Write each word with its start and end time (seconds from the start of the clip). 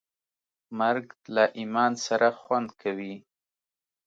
مرګ 0.79 1.05
له 1.35 1.43
ایمان 1.59 1.93
سره 2.05 2.27
خوند 2.41 2.69
کوي. 2.81 3.15